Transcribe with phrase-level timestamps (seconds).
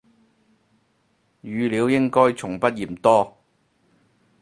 [1.43, 3.37] 語料應該從不嫌多